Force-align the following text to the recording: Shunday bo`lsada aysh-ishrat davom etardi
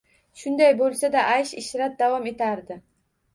Shunday 0.43 0.71
bo`lsada 0.79 1.21
aysh-ishrat 1.33 1.99
davom 2.01 2.27
etardi 2.33 2.81